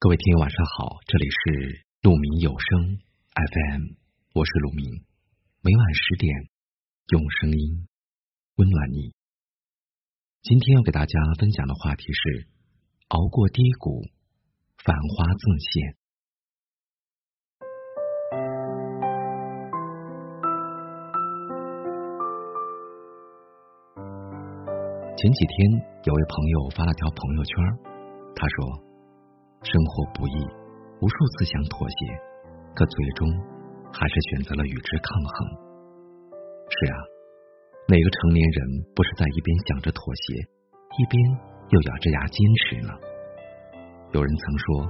[0.00, 2.98] 各位听友晚上好，这里是鹿鸣有声
[3.34, 3.82] FM，
[4.32, 5.02] 我是鹿鸣，
[5.60, 6.32] 每晚十点
[7.08, 7.88] 用声音
[8.54, 9.12] 温暖你。
[10.42, 12.46] 今天要给大家分享的话题是：
[13.08, 14.04] 熬过低谷，
[14.84, 15.96] 繁花自现。
[25.16, 25.72] 前几天
[26.04, 27.56] 有位朋友发了条朋友圈，
[28.36, 28.87] 他说。
[29.62, 30.36] 生活不易，
[31.00, 31.96] 无数次想妥协，
[32.74, 33.28] 可最终
[33.92, 35.34] 还是选择了与之抗衡。
[36.70, 36.96] 是啊，
[37.88, 38.58] 哪个成年人
[38.94, 40.46] 不是在一边想着妥协，
[40.98, 41.18] 一边
[41.70, 42.94] 又咬着牙坚持呢？
[44.14, 44.88] 有人曾说，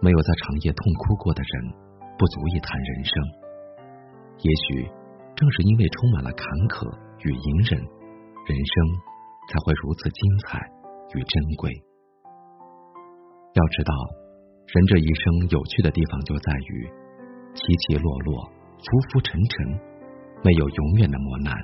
[0.00, 1.74] 没有在长夜痛哭过的人，
[2.16, 3.12] 不足以谈人生。
[4.46, 4.86] 也许
[5.34, 6.86] 正是因为充满了坎坷
[7.26, 8.74] 与隐忍，人生
[9.50, 10.62] 才会如此精彩
[11.18, 11.74] 与珍贵。
[13.54, 13.92] 要知道，
[14.68, 16.90] 人这一生有趣的地方就在于
[17.54, 18.44] 起起落落、
[18.78, 19.66] 浮浮沉沉，
[20.44, 21.54] 没有永远的磨难，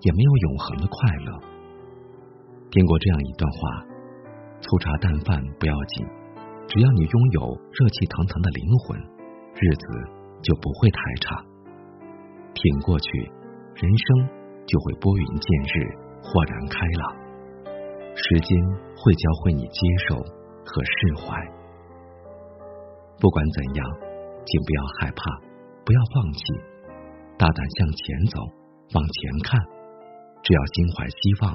[0.00, 1.38] 也没有永恒的快乐。
[2.70, 3.58] 听过这样一段话：
[4.60, 6.06] 粗茶淡饭不要紧，
[6.66, 8.98] 只要你拥有热气腾腾的灵魂，
[9.54, 9.86] 日子
[10.42, 11.44] 就不会太差。
[12.54, 13.06] 挺过去，
[13.76, 14.28] 人生
[14.66, 17.14] 就会拨云见日，豁然开朗。
[18.16, 18.58] 时间
[18.96, 20.35] 会教会你接受。
[20.66, 21.38] 和释怀，
[23.20, 23.86] 不管怎样，
[24.44, 25.22] 请不要害怕，
[25.86, 26.42] 不要放弃，
[27.38, 28.40] 大胆向前走，
[28.94, 29.62] 往前看。
[30.42, 31.54] 只要心怀希望，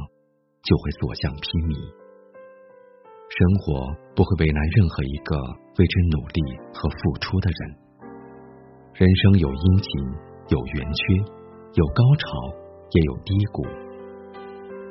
[0.63, 1.75] 就会所向披靡。
[3.31, 5.35] 生活不会为难任何一个
[5.79, 6.39] 为之努力
[6.73, 7.59] 和付出的人。
[8.95, 9.87] 人生有阴晴，
[10.49, 11.01] 有圆缺，
[11.75, 12.27] 有高潮，
[12.91, 13.63] 也有低谷。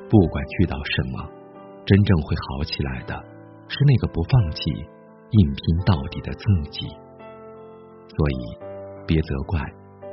[0.08, 1.28] 不管遇到什么，
[1.84, 3.12] 真正会好起来的。
[3.70, 4.68] 是那个不放弃、
[5.30, 6.42] 硬拼到底的自
[6.74, 6.88] 己，
[8.10, 8.40] 所以
[9.06, 9.62] 别责怪，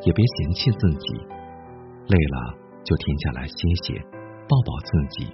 [0.06, 1.08] 也别嫌弃自己。
[2.06, 2.54] 累了
[2.86, 4.00] 就停下来歇歇，
[4.48, 5.26] 抱抱自己，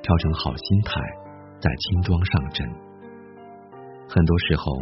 [0.00, 0.98] 调整好心态，
[1.60, 2.66] 再轻装上阵。
[4.08, 4.72] 很多时候，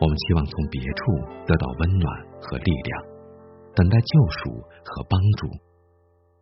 [0.00, 1.12] 我们期望从别处
[1.44, 2.08] 得到温暖
[2.40, 3.04] 和力量，
[3.76, 4.50] 等待救赎
[4.82, 5.46] 和帮助，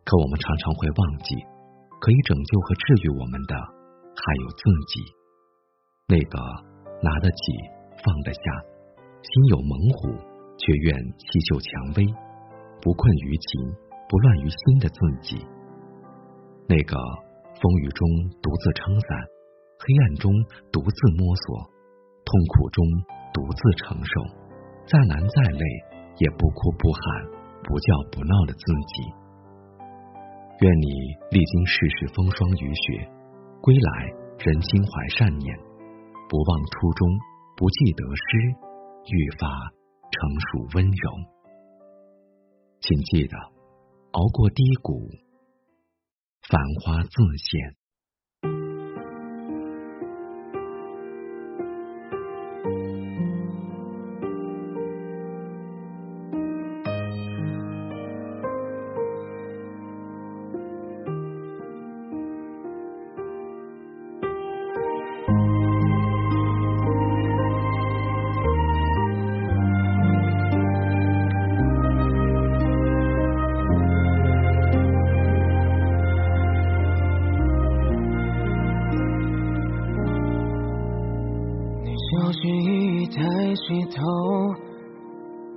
[0.07, 1.35] 可我们常常会忘记，
[1.99, 3.53] 可以拯救和治愈我们的
[4.15, 5.22] 还有自己。
[6.07, 6.37] 那个
[7.01, 7.37] 拿得起
[8.03, 8.41] 放得下，
[9.23, 10.11] 心有猛虎
[10.57, 12.05] 却愿细嗅蔷薇，
[12.81, 13.71] 不困于情
[14.09, 15.37] 不乱于心的自己；
[16.67, 16.97] 那个
[17.55, 18.07] 风雨中
[18.41, 19.17] 独自撑伞，
[19.79, 20.29] 黑暗中
[20.73, 21.71] 独自摸索，
[22.27, 22.83] 痛苦中
[23.33, 24.21] 独自承受，
[24.85, 25.65] 再难再累
[26.19, 27.01] 也不哭不喊
[27.63, 29.07] 不叫不闹的自己。
[30.59, 30.87] 愿你
[31.31, 33.07] 历经世事风霜雨雪，
[33.61, 34.11] 归来
[34.43, 35.72] 仍心怀善念。
[36.29, 37.07] 不忘初衷，
[37.55, 38.37] 不计得失，
[39.11, 39.47] 愈发
[40.11, 41.11] 成熟温柔。
[42.79, 43.37] 请记得，
[44.11, 45.09] 熬过低谷，
[46.49, 47.75] 繁花自现。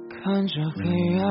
[0.08, 0.80] 看着黑
[1.18, 1.24] 暗，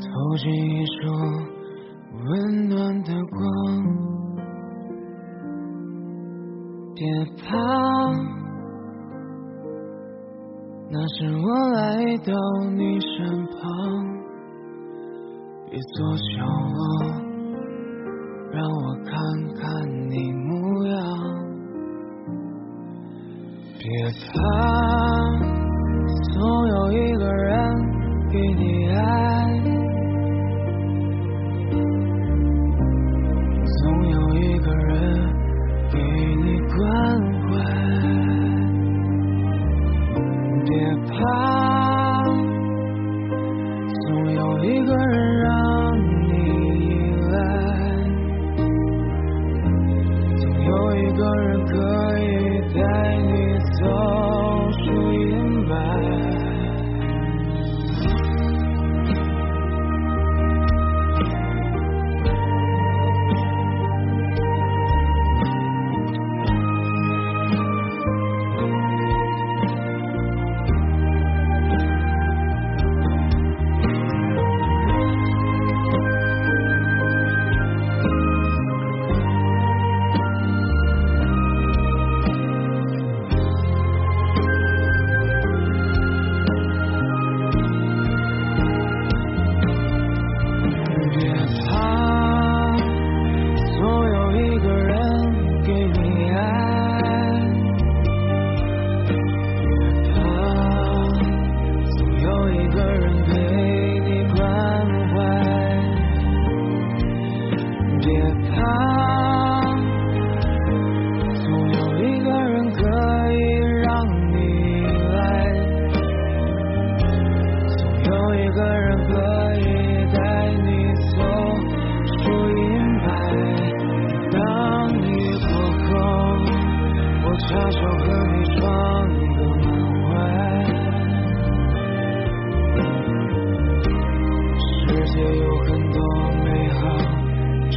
[0.00, 0.92] 投进一束
[2.24, 3.38] 温暖的光。
[6.94, 7.06] 别
[7.42, 7.48] 怕，
[10.90, 11.78] 那是我来
[12.18, 12.32] 到
[12.76, 13.08] 你身
[13.46, 13.58] 旁。
[15.70, 16.28] 别做小
[16.74, 16.78] 我，
[18.52, 19.10] 让我看
[19.54, 19.62] 看
[20.10, 20.98] 你模样。
[23.82, 24.38] 别怕，
[26.34, 27.48] 总有一个人
[28.30, 28.79] 给你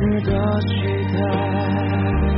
[0.04, 0.76] 值得期
[1.14, 2.33] 待。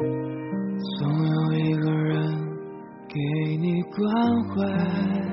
[0.00, 2.58] 总有一个人
[3.06, 5.29] 给你关怀。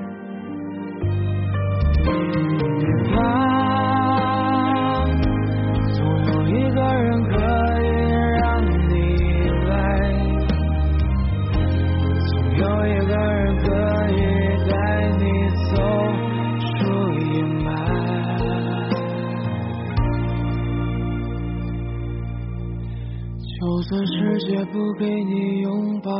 [23.60, 26.12] 就算世界不给你拥抱，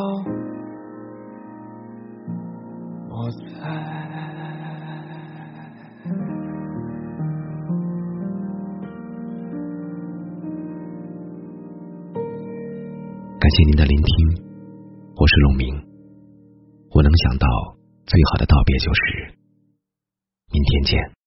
[3.08, 3.38] 我在。
[13.38, 14.43] 感谢您的聆听，
[15.14, 15.69] 我是陆明。
[16.90, 17.46] 我能想到
[18.05, 19.38] 最好的道别就是
[20.50, 21.18] 明天见，